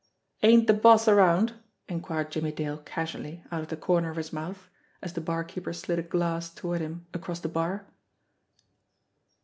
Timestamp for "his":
4.17-4.33